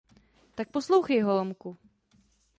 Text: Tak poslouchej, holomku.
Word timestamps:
Tak 0.55 0.71
poslouchej, 0.71 1.21
holomku. 1.21 1.77